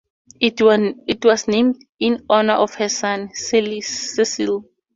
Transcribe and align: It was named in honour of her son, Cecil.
It 0.39 1.23
was 1.23 1.47
named 1.47 1.85
in 1.99 2.25
honour 2.27 2.53
of 2.55 2.73
her 2.73 2.89
son, 2.89 3.35
Cecil. 3.35 4.65